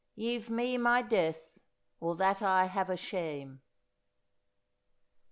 YEVE 0.15 0.47
3IE 0.47 0.79
MY 0.79 1.01
DETH, 1.03 1.59
OR 1.99 2.15
THAT 2.15 2.41
I 2.41 2.65
HAVE 2.65 2.89
A 2.89 2.97
SHAME.' 2.97 3.61